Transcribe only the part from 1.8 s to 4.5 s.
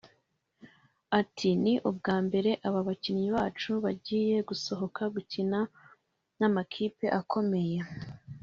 ubwa mbere aba bakinnyi bacu bagiye